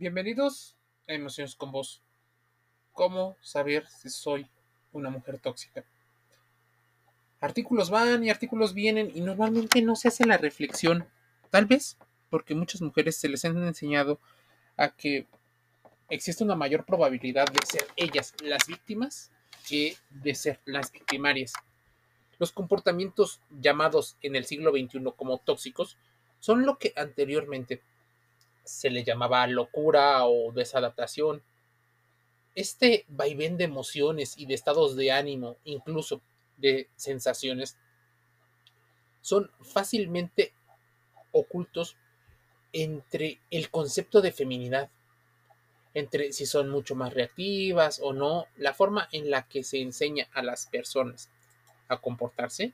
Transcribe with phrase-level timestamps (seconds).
[0.00, 0.76] Bienvenidos
[1.08, 2.00] a Emociones con Vos.
[2.92, 4.46] ¿Cómo saber si soy
[4.92, 5.84] una mujer tóxica?
[7.40, 11.08] Artículos van y artículos vienen y normalmente no se hace la reflexión.
[11.50, 11.96] Tal vez
[12.30, 14.20] porque muchas mujeres se les han enseñado
[14.76, 15.26] a que
[16.08, 19.32] existe una mayor probabilidad de ser ellas las víctimas
[19.68, 21.54] que de ser las victimarias.
[22.38, 25.96] Los comportamientos llamados en el siglo XXI como tóxicos
[26.38, 27.82] son lo que anteriormente
[28.68, 31.42] se le llamaba locura o desadaptación.
[32.54, 36.20] Este vaivén de emociones y de estados de ánimo, incluso
[36.56, 37.78] de sensaciones,
[39.20, 40.52] son fácilmente
[41.32, 41.96] ocultos
[42.72, 44.90] entre el concepto de feminidad,
[45.94, 50.28] entre si son mucho más reactivas o no, la forma en la que se enseña
[50.32, 51.30] a las personas
[51.88, 52.72] a comportarse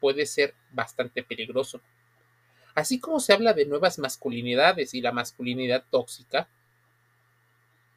[0.00, 1.80] puede ser bastante peligroso.
[2.74, 6.48] Así como se habla de nuevas masculinidades y la masculinidad tóxica,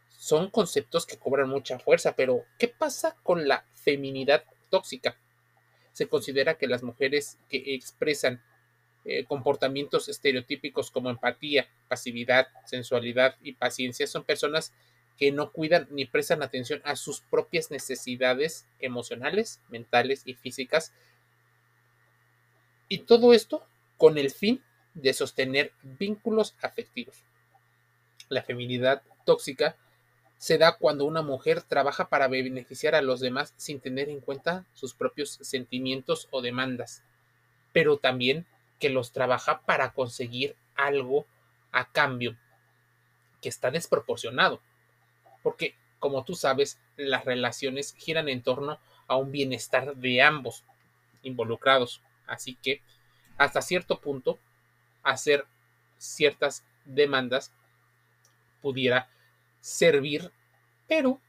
[0.10, 5.18] son conceptos que cobran mucha fuerza, pero ¿qué pasa con la feminidad tóxica?
[5.92, 8.42] Se considera que las mujeres que expresan
[9.06, 14.74] eh, comportamientos estereotípicos como empatía, pasividad, sensualidad y paciencia son personas
[15.16, 20.92] que no cuidan ni prestan atención a sus propias necesidades emocionales, mentales y físicas.
[22.90, 23.66] Y todo esto
[23.98, 24.64] con el fin
[24.96, 27.24] de sostener vínculos afectivos.
[28.30, 29.76] La feminidad tóxica
[30.38, 34.66] se da cuando una mujer trabaja para beneficiar a los demás sin tener en cuenta
[34.74, 37.04] sus propios sentimientos o demandas,
[37.72, 38.46] pero también
[38.80, 41.26] que los trabaja para conseguir algo
[41.72, 42.38] a cambio
[43.42, 44.62] que está desproporcionado.
[45.44, 50.64] Porque, como tú sabes, las relaciones giran en torno a un bienestar de ambos
[51.22, 52.02] involucrados.
[52.28, 52.82] Así que
[53.38, 54.40] hasta cierto punto
[55.12, 55.46] hacer
[55.98, 57.52] ciertas demandas
[58.62, 59.10] pudiera
[59.62, 60.32] servir,
[60.88, 61.22] pero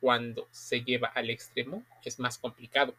[0.00, 2.94] cuando se lleva al extremo es más complicado.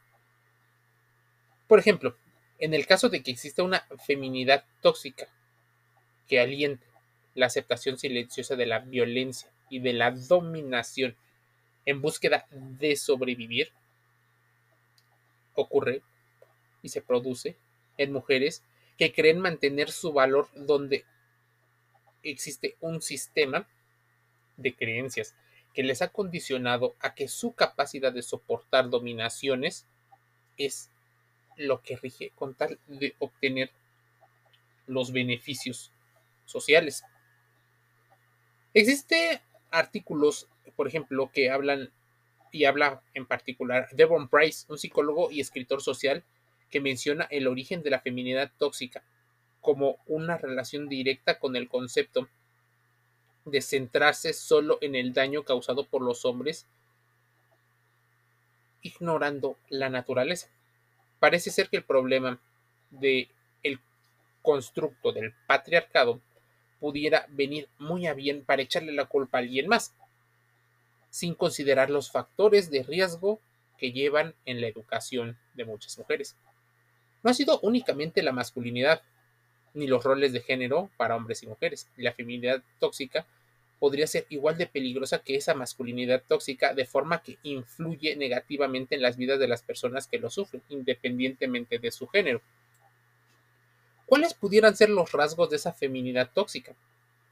[1.68, 2.16] Por ejemplo,
[2.58, 5.28] en el caso de que exista una feminidad tóxica
[6.28, 6.86] que aliente
[7.36, 11.16] la aceptación silenciosa de la violencia y de la dominación
[11.86, 13.72] en búsqueda de sobrevivir,
[15.56, 16.02] ocurre
[16.82, 17.56] y se produce
[17.98, 18.64] en mujeres
[19.00, 21.06] que creen mantener su valor donde
[22.22, 23.66] existe un sistema
[24.58, 25.36] de creencias
[25.74, 29.88] que les ha condicionado a que su capacidad de soportar dominaciones
[30.58, 30.92] es
[31.56, 33.72] lo que rige con tal de obtener
[34.86, 35.94] los beneficios
[36.46, 37.06] sociales.
[38.74, 41.90] Existe artículos, por ejemplo, que hablan
[42.52, 46.26] y habla en particular Devon Price, un psicólogo y escritor social
[46.70, 49.04] que menciona el origen de la feminidad tóxica
[49.62, 52.30] como una relación directa con el concepto
[53.46, 56.68] de centrarse solo en el daño causado por los hombres,
[58.82, 60.50] ignorando la naturaleza.
[61.20, 62.40] Parece ser que el problema
[62.90, 63.30] de
[63.64, 63.80] el
[64.42, 66.22] constructo del patriarcado
[66.80, 69.94] pudiera venir muy a bien para echarle la culpa a alguien más,
[71.10, 73.42] sin considerar los factores de riesgo
[73.78, 76.38] que llevan en la educación de muchas mujeres.
[77.24, 79.02] No ha sido únicamente la masculinidad,
[79.74, 81.90] ni los roles de género para hombres y mujeres.
[81.98, 83.26] La feminidad tóxica
[83.80, 89.02] podría ser igual de peligrosa que esa masculinidad tóxica, de forma que influye negativamente en
[89.02, 92.42] las vidas de las personas que lo sufren, independientemente de su género.
[94.06, 96.76] ¿Cuáles pudieran ser los rasgos de esa feminidad tóxica?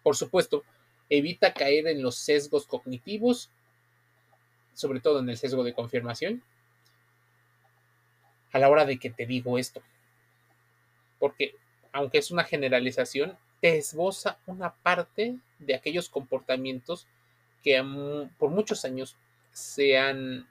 [0.03, 0.63] Por supuesto,
[1.09, 3.49] evita caer en los sesgos cognitivos,
[4.73, 6.43] sobre todo en el sesgo de confirmación,
[8.57, 9.81] a la hora de que te digo esto.
[11.19, 11.55] Porque,
[11.91, 17.07] aunque es una generalización, te esboza una parte de aquellos comportamientos
[17.63, 17.81] que
[18.37, 19.15] por muchos años
[19.51, 20.47] se han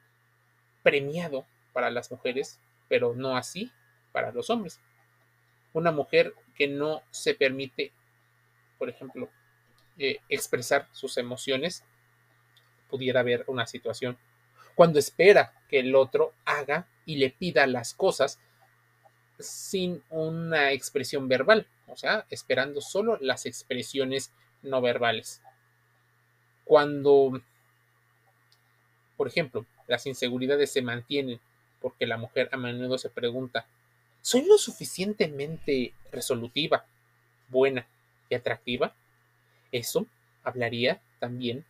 [0.83, 3.71] premiado para las mujeres, pero no así
[4.13, 4.79] para los hombres.
[5.73, 7.91] Una mujer que no se permite,
[8.77, 9.29] por ejemplo,
[9.97, 11.83] eh, expresar sus emociones,
[12.89, 14.17] pudiera haber una situación
[14.75, 18.37] cuando espera que el otro haga y le pida las cosas
[19.39, 24.31] sin una expresión verbal, o sea, esperando solo las expresiones
[24.61, 25.41] no verbales.
[26.65, 27.41] Cuando,
[29.15, 31.39] por ejemplo, las inseguridades se mantienen
[31.81, 33.65] porque la mujer a menudo se pregunta,
[34.21, 36.85] ¿soy lo suficientemente resolutiva,
[37.47, 37.87] buena
[38.29, 38.93] y atractiva?
[39.71, 40.07] Eso
[40.43, 41.63] hablaría también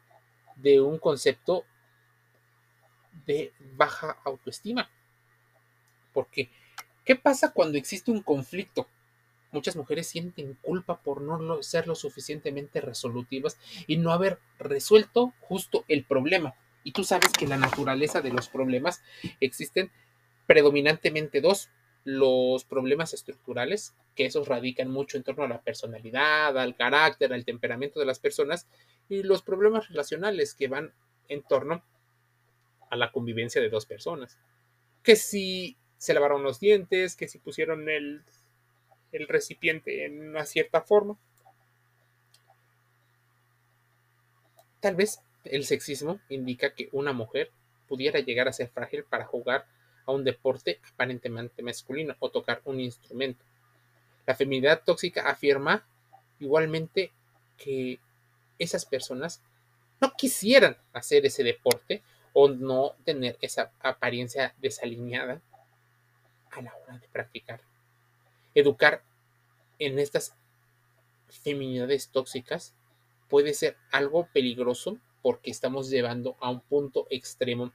[0.55, 1.63] de un concepto
[3.27, 4.89] de baja autoestima.
[6.17, 6.49] Porque,
[7.05, 8.87] ¿qué pasa cuando existe un conflicto
[9.51, 15.85] muchas mujeres sienten culpa por no ser lo suficientemente resolutivas y no haber resuelto justo
[15.87, 16.55] el problema.
[16.83, 19.03] Y tú sabes que la naturaleza de los problemas
[19.39, 19.91] existen
[20.47, 21.69] predominantemente dos.
[22.03, 27.45] Los problemas estructurales, que esos radican mucho en torno a la personalidad, al carácter, al
[27.45, 28.65] temperamento de las personas,
[29.07, 30.93] y los problemas relacionales que van
[31.27, 31.83] en torno
[32.89, 34.39] a la convivencia de dos personas.
[35.03, 38.23] Que si se lavaron los dientes, que si pusieron el
[39.11, 41.17] el recipiente en una cierta forma.
[44.79, 47.51] Tal vez el sexismo indica que una mujer
[47.87, 49.65] pudiera llegar a ser frágil para jugar
[50.05, 53.43] a un deporte aparentemente masculino o tocar un instrumento.
[54.25, 55.85] La feminidad tóxica afirma
[56.39, 57.11] igualmente
[57.57, 57.99] que
[58.59, 59.41] esas personas
[59.99, 62.03] no quisieran hacer ese deporte
[62.33, 65.41] o no tener esa apariencia desalineada
[66.57, 67.61] a la hora de practicar
[68.59, 69.03] educar
[69.77, 70.35] en estas
[71.29, 72.73] feminidades tóxicas
[73.29, 77.71] puede ser algo peligroso porque estamos llevando a un punto extremo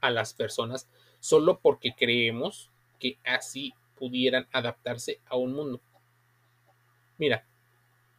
[0.00, 0.88] a las personas
[1.20, 5.80] solo porque creemos que así pudieran adaptarse a un mundo.
[7.18, 7.46] Mira,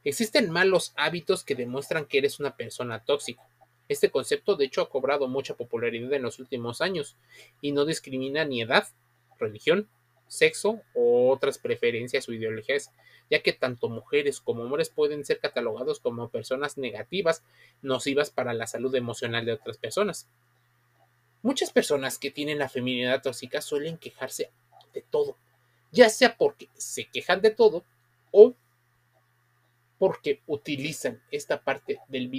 [0.03, 3.43] existen malos hábitos que demuestran que eres una persona tóxica.
[3.89, 7.15] Este concepto de hecho ha cobrado mucha popularidad en los últimos años
[7.61, 8.87] y no discrimina ni edad,
[9.39, 9.89] religión,
[10.27, 12.91] sexo o otras preferencias o ideologías,
[13.29, 17.43] ya que tanto mujeres como hombres pueden ser catalogados como personas negativas,
[17.81, 20.27] nocivas para la salud emocional de otras personas.
[21.41, 24.51] Muchas personas que tienen la feminidad tóxica suelen quejarse
[24.93, 25.37] de todo,
[25.91, 27.83] ya sea porque se quejan de todo
[28.31, 28.55] o
[29.97, 32.29] porque utilizan esta parte del,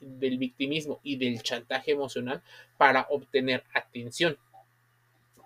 [0.00, 2.42] del victimismo y del chantaje emocional
[2.76, 4.38] para obtener atención.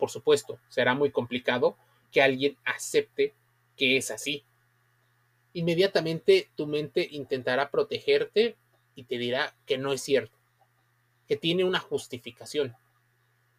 [0.03, 1.77] Por supuesto, será muy complicado
[2.11, 3.35] que alguien acepte
[3.77, 4.45] que es así.
[5.53, 8.57] Inmediatamente tu mente intentará protegerte
[8.97, 10.37] y te dirá que no es cierto,
[11.29, 12.75] que tiene una justificación.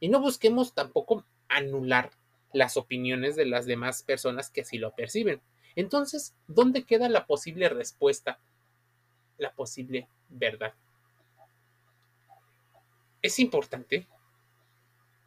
[0.01, 2.12] Y no busquemos tampoco anular
[2.51, 5.42] las opiniones de las demás personas que así lo perciben.
[5.78, 8.38] Entonces, ¿dónde queda la posible respuesta?
[9.38, 10.74] La posible verdad.
[13.22, 14.10] Es importante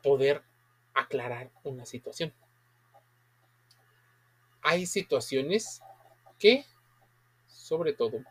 [0.03, 0.43] poder
[0.97, 2.33] aclarar una situación
[4.69, 5.81] hay situaciones
[6.41, 6.65] que,
[7.47, 8.25] sobre todo,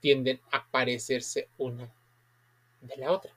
[0.00, 1.94] tienden a parecerse una
[2.80, 3.32] de la otra.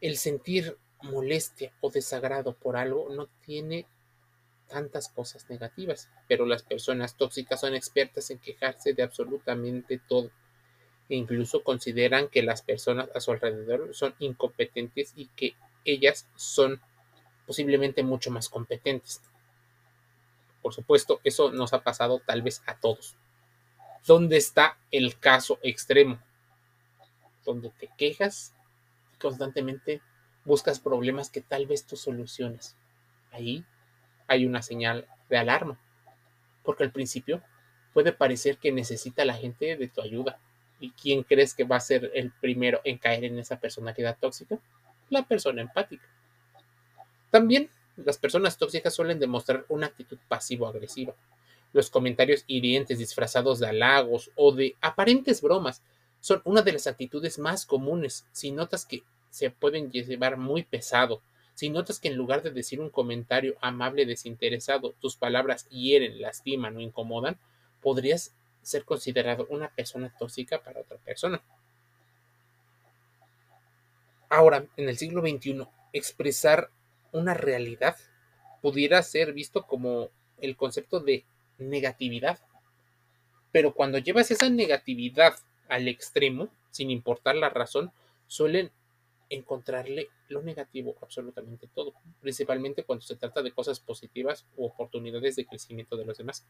[0.00, 3.86] El sentir molestia o desagrado por algo no tiene
[4.66, 10.30] tantas cosas negativas, pero las personas tóxicas son expertas en quejarse de absolutamente todo
[11.10, 15.54] e incluso consideran que las personas a su alrededor son incompetentes y que
[15.84, 16.80] ellas son
[17.46, 19.22] posiblemente mucho más competentes.
[20.62, 23.16] Por supuesto, eso nos ha pasado tal vez a todos.
[24.06, 26.18] ¿Dónde está el caso extremo?
[27.44, 28.54] Donde te quejas
[29.14, 30.02] y constantemente
[30.44, 32.76] buscas problemas que tal vez tú soluciones.
[33.32, 33.64] Ahí
[34.26, 35.78] hay una señal de alarma.
[36.62, 37.42] Porque al principio
[37.92, 40.38] puede parecer que necesita la gente de tu ayuda.
[40.80, 44.58] ¿Y quién crees que va a ser el primero en caer en esa personalidad tóxica?
[45.10, 46.06] La persona empática.
[47.30, 51.14] También las personas tóxicas suelen demostrar una actitud pasivo-agresiva.
[51.72, 55.82] Los comentarios hirientes disfrazados de halagos o de aparentes bromas
[56.20, 58.26] son una de las actitudes más comunes.
[58.32, 61.22] Si notas que se pueden llevar muy pesado,
[61.54, 66.76] si notas que en lugar de decir un comentario amable desinteresado, tus palabras hieren, lastiman
[66.76, 67.38] o incomodan,
[67.82, 71.42] podrías ser considerado una persona tóxica para otra persona.
[74.28, 76.70] Ahora, en el siglo XXI, expresar
[77.12, 77.96] una realidad
[78.60, 81.24] pudiera ser visto como el concepto de
[81.58, 82.38] negatividad.
[83.52, 85.34] Pero cuando llevas esa negatividad
[85.68, 87.90] al extremo, sin importar la razón,
[88.26, 88.70] suelen
[89.30, 95.46] encontrarle lo negativo absolutamente todo, principalmente cuando se trata de cosas positivas u oportunidades de
[95.46, 96.46] crecimiento de los demás.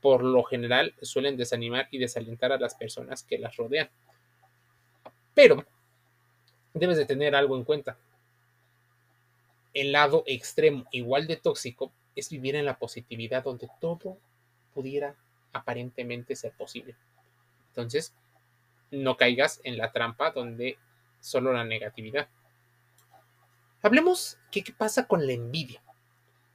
[0.00, 3.88] Por lo general suelen desanimar y desalentar a las personas que las rodean.
[5.34, 5.64] Pero
[6.74, 7.96] debes de tener algo en cuenta
[9.74, 14.16] el lado extremo, igual de tóxico, es vivir en la positividad donde todo
[14.72, 15.16] pudiera
[15.52, 16.96] aparentemente ser posible.
[17.70, 18.14] Entonces,
[18.92, 20.78] no caigas en la trampa donde
[21.20, 22.28] solo la negatividad.
[23.82, 25.82] Hablemos qué pasa con la envidia.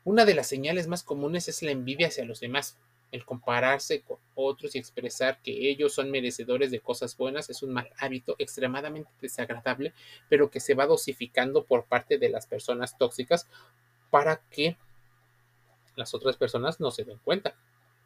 [0.05, 2.77] Una de las señales más comunes es la envidia hacia los demás.
[3.11, 7.73] El compararse con otros y expresar que ellos son merecedores de cosas buenas es un
[7.73, 9.93] mal hábito extremadamente desagradable,
[10.29, 13.47] pero que se va dosificando por parte de las personas tóxicas
[14.11, 14.77] para que
[15.95, 17.55] las otras personas no se den cuenta.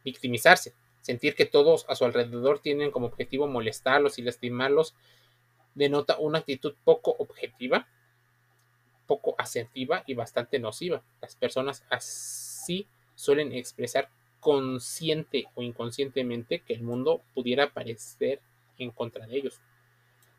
[0.05, 4.95] Victimizarse, sentir que todos a su alrededor tienen como objetivo molestarlos y lastimarlos,
[5.75, 7.87] denota una actitud poco objetiva,
[9.05, 11.03] poco asertiva y bastante nociva.
[11.21, 14.09] Las personas así suelen expresar
[14.43, 18.41] consciente o inconscientemente que el mundo pudiera parecer
[18.77, 19.61] en contra de ellos.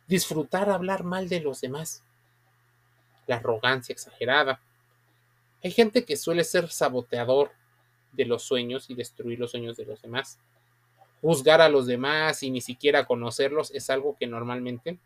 [0.06, 2.04] Disfrutar hablar mal de los demás.
[3.26, 4.60] La arrogancia exagerada.
[5.62, 7.52] Hay gente que suele ser saboteador
[8.12, 10.38] de los sueños y destruir los sueños de los demás.
[11.22, 14.98] Juzgar a los demás y ni siquiera conocerlos es algo que normalmente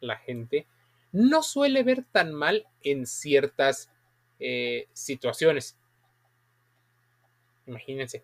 [0.00, 0.66] la gente
[1.12, 3.88] no suele ver tan mal en ciertas
[4.40, 5.76] eh, situaciones.
[7.66, 8.22] Imagínense,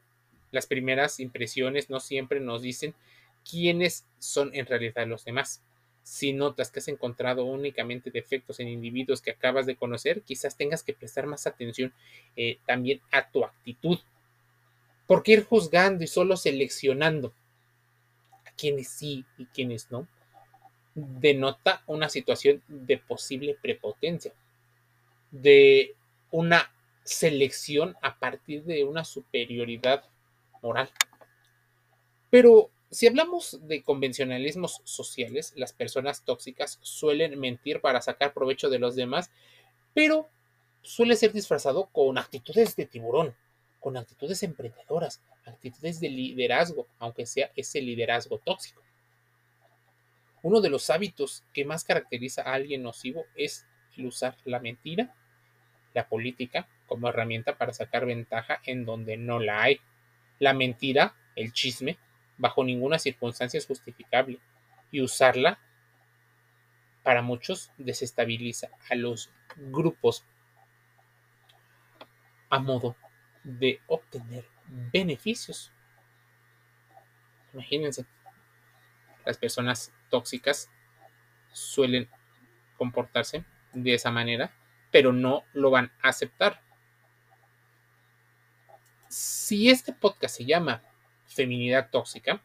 [0.51, 2.95] las primeras impresiones no siempre nos dicen
[3.49, 5.63] quiénes son en realidad los demás.
[6.03, 10.83] Si notas que has encontrado únicamente defectos en individuos que acabas de conocer, quizás tengas
[10.83, 11.93] que prestar más atención
[12.37, 13.99] eh, también a tu actitud.
[15.07, 17.33] Porque ir juzgando y solo seleccionando
[18.45, 20.09] a quienes sí y quienes no,
[20.95, 24.33] denota una situación de posible prepotencia,
[25.31, 25.95] de
[26.31, 26.71] una
[27.05, 30.05] selección a partir de una superioridad
[30.63, 30.91] moral.
[32.31, 38.79] Pero si hablamos de convencionalismos sociales, las personas tóxicas suelen mentir para sacar provecho de
[38.79, 39.31] los demás,
[39.95, 40.29] pero
[40.83, 43.35] suele ser disfrazado con actitudes de tiburón,
[43.81, 48.83] con actitudes emprendedoras, actitudes de liderazgo, aunque sea ese liderazgo tóxico.
[50.43, 53.67] Uno de los hábitos que más caracteriza a alguien nocivo es
[53.97, 55.15] el usar la mentira,
[55.95, 59.81] la política, como herramienta para sacar ventaja en donde no la hay.
[60.39, 61.99] La mentira, el chisme,
[62.39, 64.41] bajo ninguna circunstancia es justificable
[64.91, 65.59] y usarla
[67.03, 70.25] para muchos desestabiliza a los grupos
[72.49, 72.97] a modo
[73.45, 75.73] de obtener beneficios.
[77.53, 78.07] Imagínense,
[79.25, 80.71] las personas tóxicas
[81.53, 82.09] suelen
[82.77, 84.53] comportarse de esa manera,
[84.91, 86.61] pero no lo van a aceptar.
[89.13, 90.83] Si este podcast se llama
[91.27, 92.43] Feminidad Tóxica,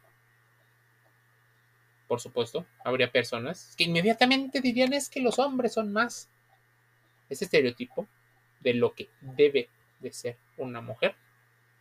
[2.09, 6.29] por supuesto, habría personas que inmediatamente dirían es que los hombres son más.
[7.29, 8.05] Ese estereotipo
[8.59, 9.69] de lo que debe
[10.01, 11.15] de ser una mujer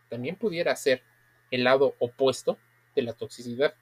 [0.07, 1.03] también pudiera ser
[1.51, 2.57] el lado opuesto
[2.95, 3.75] de la toxicidad.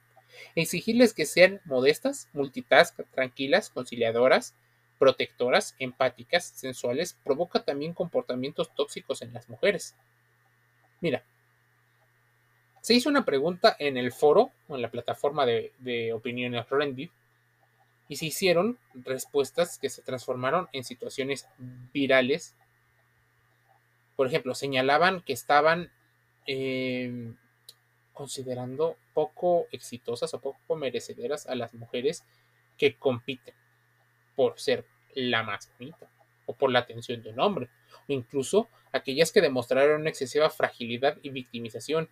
[0.56, 4.56] Exigirles que sean modestas, multitask, tranquilas, conciliadoras,
[4.98, 9.96] protectoras, empáticas, sensuales, provoca también comportamientos tóxicos en las mujeres.
[11.06, 11.24] Mira,
[12.82, 17.12] se hizo una pregunta en el foro en la plataforma de, de opiniones Reddit
[18.08, 21.48] y se hicieron respuestas que se transformaron en situaciones
[21.94, 22.56] virales.
[24.16, 25.92] Por ejemplo, señalaban que estaban
[26.48, 27.32] eh,
[28.12, 32.26] considerando poco exitosas o poco merecederas a las mujeres
[32.80, 33.54] que compiten
[34.36, 36.10] por ser la más bonita
[36.46, 37.70] o por la atención de un hombre,
[38.08, 42.10] o incluso aquellas que demostraron una excesiva fragilidad y victimización.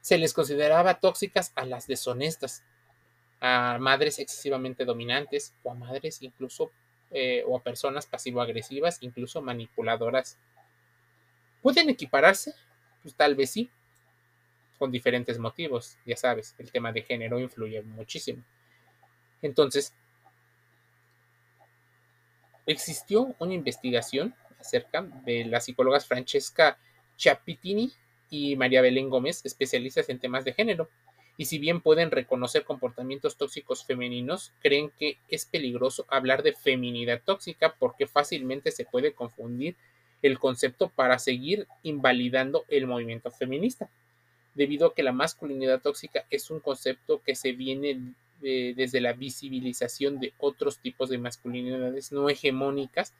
[0.00, 2.64] Se les consideraba tóxicas a las deshonestas,
[3.40, 6.70] a madres excesivamente dominantes o a madres incluso
[7.10, 10.38] eh, o a personas pasivo-agresivas, incluso manipuladoras.
[11.62, 12.54] ¿Pueden equipararse?
[13.02, 13.70] Pues tal vez sí,
[14.78, 15.98] con diferentes motivos.
[16.04, 18.42] Ya sabes, el tema de género influye muchísimo.
[19.42, 19.94] Entonces,
[22.66, 26.78] existió una investigación acerca de las psicólogas Francesca
[27.16, 27.92] Chapitini
[28.28, 30.88] y María Belén Gómez, especialistas en temas de género.
[31.38, 37.22] Y si bien pueden reconocer comportamientos tóxicos femeninos, creen que es peligroso hablar de feminidad
[37.24, 39.76] tóxica porque fácilmente se puede confundir
[40.22, 43.90] el concepto para seguir invalidando el movimiento feminista
[44.54, 50.20] debido a que la masculinidad tóxica es un concepto que se viene desde la visibilización
[50.20, 53.14] de otros tipos de masculinidades no hegemónicas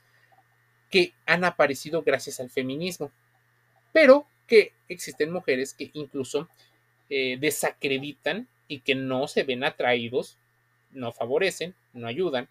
[0.90, 3.10] que han aparecido gracias al feminismo,
[3.92, 6.48] pero que existen mujeres que incluso
[7.08, 10.38] eh, desacreditan y que no se ven atraídos,
[10.90, 12.48] no favorecen, no ayudan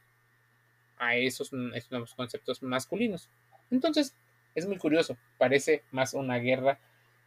[0.97, 3.29] a esos, esos nuevos conceptos masculinos.
[3.71, 4.15] Entonces,
[4.53, 6.79] es muy curioso, parece más una guerra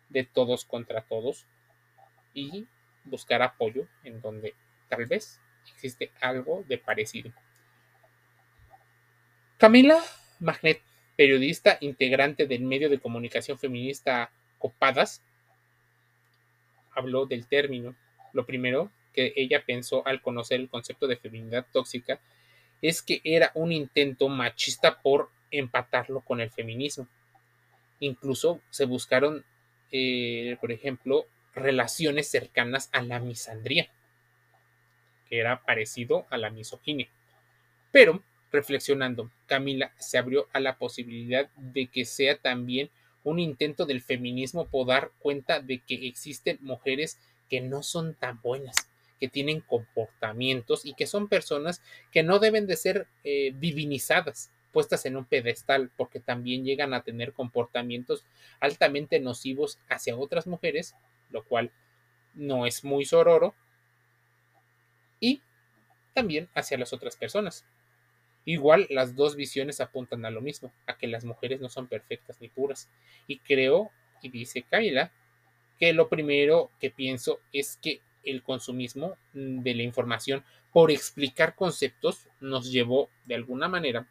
[0.08, 1.46] de todos contra todos
[2.32, 2.66] y
[3.04, 4.54] buscar apoyo en donde
[4.88, 5.40] tal vez
[5.72, 7.32] existe algo de parecido.
[9.56, 10.02] Camila
[10.40, 10.80] Magnet,
[11.16, 15.22] periodista integrante del medio de comunicación feminista Copadas,
[16.94, 17.94] habló del término.
[18.32, 22.20] Lo primero que ella pensó al conocer el concepto de feminidad tóxica
[22.82, 27.08] es que era un intento machista por empatarlo con el feminismo
[28.00, 29.44] Incluso se buscaron,
[29.90, 33.88] eh, por ejemplo, relaciones cercanas a la misandría,
[35.28, 37.08] que era parecido a la misoginia.
[37.92, 42.90] Pero, reflexionando, Camila se abrió a la posibilidad de que sea también
[43.24, 47.18] un intento del feminismo por dar cuenta de que existen mujeres
[47.48, 48.76] que no son tan buenas,
[49.18, 51.82] que tienen comportamientos y que son personas
[52.12, 57.02] que no deben de ser eh, divinizadas, puestas en un pedestal, porque también llegan a
[57.02, 58.24] tener comportamientos
[58.60, 60.94] altamente nocivos hacia otras mujeres,
[61.30, 61.72] lo cual
[62.34, 63.54] no es muy sororo,
[65.20, 65.42] y
[66.14, 67.64] también hacia las otras personas.
[68.44, 72.40] Igual las dos visiones apuntan a lo mismo, a que las mujeres no son perfectas
[72.40, 72.88] ni puras.
[73.26, 73.90] Y creo,
[74.22, 75.12] y dice Kaila,
[75.78, 82.28] que lo primero que pienso es que el consumismo de la información por explicar conceptos
[82.40, 84.08] nos llevó de alguna manera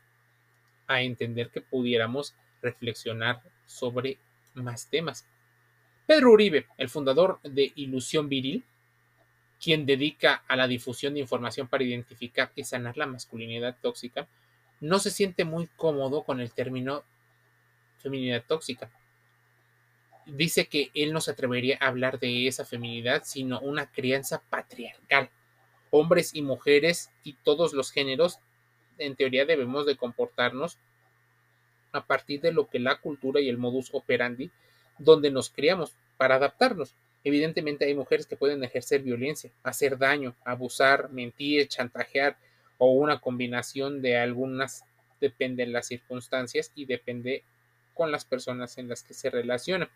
[0.88, 4.18] a entender que pudiéramos reflexionar sobre
[4.54, 5.28] más temas.
[6.06, 8.64] Pedro Uribe, el fundador de Ilusión Viril,
[9.62, 14.28] quien dedica a la difusión de información para identificar y sanar la masculinidad tóxica,
[14.80, 17.04] no se siente muy cómodo con el término
[17.98, 18.92] feminidad tóxica.
[20.26, 25.30] Dice que él no se atrevería a hablar de esa feminidad, sino una crianza patriarcal.
[25.90, 28.40] Hombres y mujeres y todos los géneros,
[28.98, 30.78] en teoría, debemos de comportarnos
[31.94, 34.52] a partir de lo que la cultura y el modus operandi
[34.98, 36.94] donde nos criamos para adaptarnos.
[37.28, 42.38] Evidentemente hay mujeres que pueden ejercer violencia, hacer daño, abusar, mentir, chantajear
[42.78, 44.86] o una combinación de algunas,
[45.20, 47.44] depende de las circunstancias y depende
[47.94, 49.90] con las personas en las que se relacionan.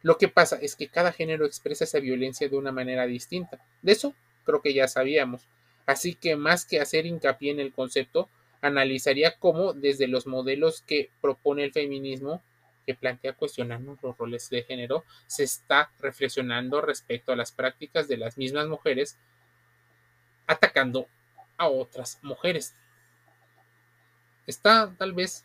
[0.00, 3.62] Lo que pasa es que cada género expresa esa violencia de una manera distinta.
[3.82, 4.14] De eso
[4.46, 5.46] creo que ya sabíamos.
[5.84, 8.30] Así que más que hacer hincapié en el concepto,
[8.62, 12.42] analizaría cómo desde los modelos que propone el feminismo
[12.88, 18.16] que plantea cuestionarnos los roles de género, se está reflexionando respecto a las prácticas de
[18.16, 19.18] las mismas mujeres
[20.46, 21.06] atacando
[21.58, 22.74] a otras mujeres.
[24.46, 25.44] Está tal vez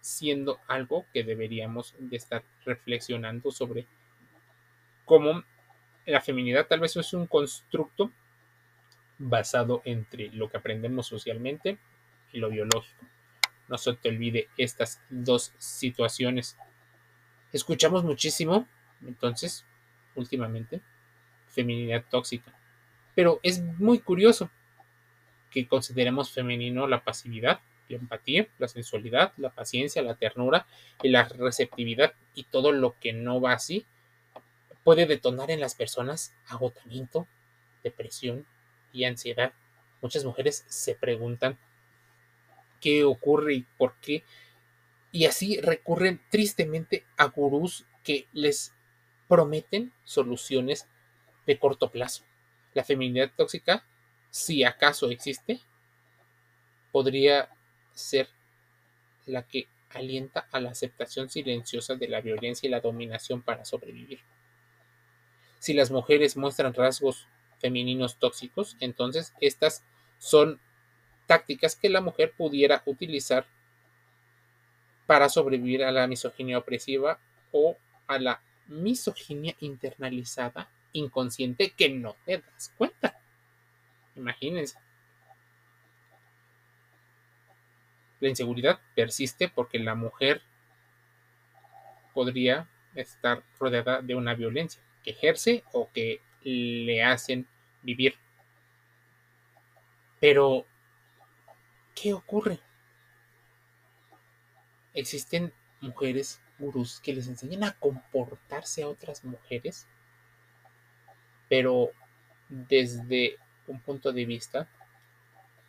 [0.00, 3.88] siendo algo que deberíamos de estar reflexionando sobre
[5.04, 5.42] cómo
[6.04, 8.12] la feminidad tal vez es un constructo
[9.18, 11.80] basado entre lo que aprendemos socialmente
[12.32, 13.06] y lo biológico.
[13.66, 16.56] No se te olvide estas dos situaciones
[17.56, 18.66] escuchamos muchísimo,
[19.06, 19.64] entonces,
[20.14, 20.80] últimamente,
[21.48, 22.52] feminidad tóxica.
[23.14, 24.50] Pero es muy curioso
[25.50, 30.66] que consideremos femenino la pasividad, la empatía, la sensualidad, la paciencia, la ternura
[31.02, 33.86] y la receptividad y todo lo que no va así
[34.84, 37.26] puede detonar en las personas agotamiento,
[37.82, 38.46] depresión
[38.92, 39.52] y ansiedad.
[40.02, 41.58] Muchas mujeres se preguntan
[42.80, 44.24] qué ocurre y por qué
[45.12, 48.74] y así recurren tristemente a gurús que les
[49.28, 50.88] prometen soluciones
[51.46, 52.24] de corto plazo.
[52.74, 53.86] La feminidad tóxica,
[54.30, 55.60] si acaso existe,
[56.92, 57.50] podría
[57.94, 58.28] ser
[59.24, 64.20] la que alienta a la aceptación silenciosa de la violencia y la dominación para sobrevivir.
[65.58, 69.84] Si las mujeres muestran rasgos femeninos tóxicos, entonces estas
[70.18, 70.60] son
[71.26, 73.46] tácticas que la mujer pudiera utilizar
[75.06, 77.18] para sobrevivir a la misoginia opresiva
[77.52, 83.18] o a la misoginia internalizada inconsciente que no te das cuenta.
[84.16, 84.78] Imagínense.
[88.20, 90.42] La inseguridad persiste porque la mujer
[92.14, 97.46] podría estar rodeada de una violencia que ejerce o que le hacen
[97.82, 98.14] vivir.
[100.18, 100.66] Pero,
[101.94, 102.58] ¿qué ocurre?
[104.96, 109.86] Existen mujeres gurús que les enseñan a comportarse a otras mujeres,
[111.48, 111.90] pero
[112.48, 113.36] desde
[113.68, 114.68] un punto de vista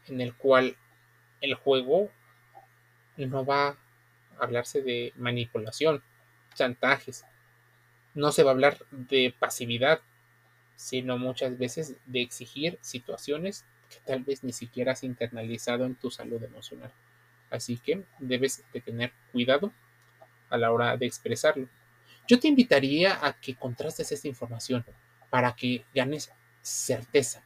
[0.08, 0.78] en el cual
[1.42, 2.10] el juego
[3.18, 3.78] no va a
[4.40, 6.02] hablarse de manipulación,
[6.56, 7.26] chantajes,
[8.14, 10.02] no se va a hablar de pasividad,
[10.76, 16.12] sino muchas veces de exigir situaciones que tal vez ni siquiera has internalizado en tu
[16.12, 16.92] salud emocional.
[17.50, 19.72] Así que debes de tener cuidado
[20.50, 21.68] a la hora de expresarlo.
[22.28, 24.86] Yo te invitaría a que contrastes esta información
[25.30, 26.32] para que ganes
[26.62, 27.44] certeza,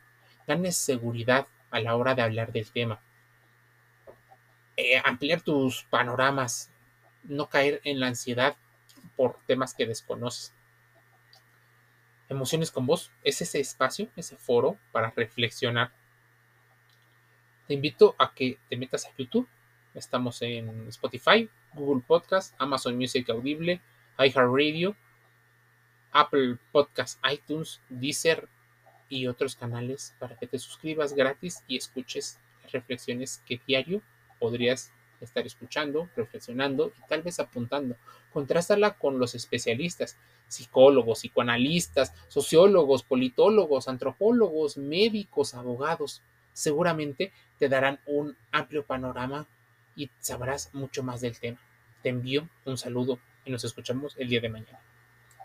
[0.47, 2.99] ganes seguridad a la hora de hablar del tema.
[4.77, 6.71] Eh, ampliar tus panoramas,
[7.23, 8.55] no caer en la ansiedad
[9.15, 10.53] por temas que desconoces.
[12.29, 15.91] Emociones con vos es ese espacio, ese foro para reflexionar.
[17.67, 19.47] Te invito a que te metas a YouTube
[19.93, 23.81] Estamos en Spotify, Google Podcast, Amazon Music Audible,
[24.17, 24.95] iHeartRadio,
[26.13, 28.47] Apple Podcast, iTunes, Deezer
[29.09, 32.39] y otros canales para que te suscribas gratis y escuches
[32.71, 34.01] reflexiones que diario
[34.39, 37.97] podrías estar escuchando, reflexionando y tal vez apuntando.
[38.31, 46.21] Contrástala con los especialistas, psicólogos, psicoanalistas, sociólogos, politólogos, antropólogos, médicos, abogados.
[46.53, 49.47] Seguramente te darán un amplio panorama
[49.95, 51.59] y sabrás mucho más del tema.
[52.01, 54.79] Te envío un saludo y nos escuchamos el día de mañana.